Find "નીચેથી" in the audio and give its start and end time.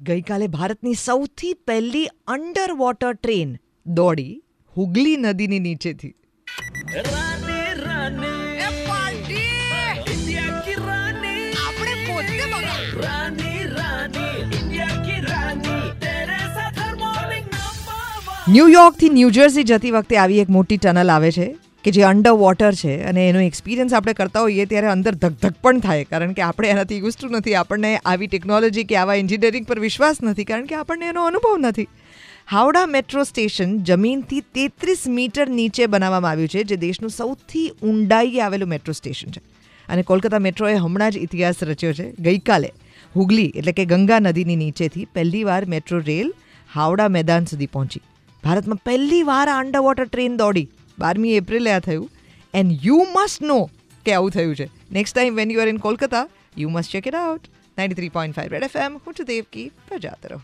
5.58-6.14, 44.56-45.04